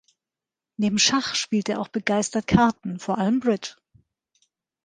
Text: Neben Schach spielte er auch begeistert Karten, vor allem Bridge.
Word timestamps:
Neben 0.77 0.97
Schach 0.97 1.35
spielte 1.35 1.73
er 1.73 1.79
auch 1.79 1.89
begeistert 1.89 2.47
Karten, 2.47 2.97
vor 2.97 3.19
allem 3.19 3.39
Bridge. 3.39 3.75